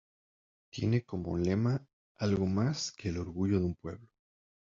Tiene 0.71 1.03
como 1.03 1.37
lema: 1.37 1.85
"Algo 2.17 2.47
más 2.47 2.91
que 2.91 3.09
el 3.09 3.19
orgullo 3.19 3.59
de 3.59 3.65
un 3.65 3.75
pueblo". 3.75 4.09